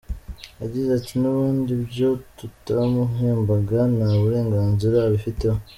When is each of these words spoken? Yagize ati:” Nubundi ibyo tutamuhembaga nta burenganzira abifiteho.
Yagize 0.61 0.89
ati:” 0.99 1.13
Nubundi 1.19 1.69
ibyo 1.79 2.09
tutamuhembaga 2.37 3.79
nta 3.95 4.09
burenganzira 4.21 4.97
abifiteho. 5.01 5.59